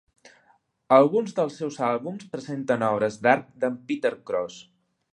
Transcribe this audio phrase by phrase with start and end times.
[0.97, 4.61] Alguns dels seus àlbums presenten obres d'art de Peter Cross.